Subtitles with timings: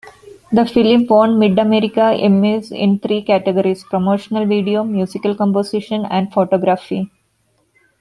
[0.51, 7.11] The film won Mid-America Emmys in three categories: Promotional Video, Musical Composition, and Photography.